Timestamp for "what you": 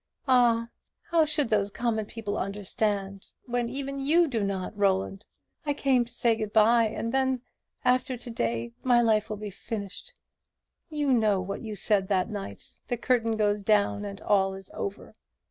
11.39-11.75